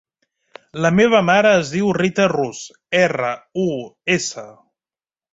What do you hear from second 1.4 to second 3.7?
es diu Rita Rus: erra, u,